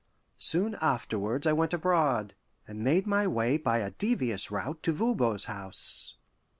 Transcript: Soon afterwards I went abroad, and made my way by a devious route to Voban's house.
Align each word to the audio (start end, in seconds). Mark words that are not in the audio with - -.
Soon 0.39 0.73
afterwards 0.81 1.45
I 1.45 1.53
went 1.53 1.75
abroad, 1.75 2.33
and 2.67 2.83
made 2.83 3.05
my 3.05 3.27
way 3.27 3.55
by 3.57 3.77
a 3.77 3.91
devious 3.91 4.49
route 4.49 4.81
to 4.81 4.91
Voban's 4.91 5.45
house. 5.45 6.15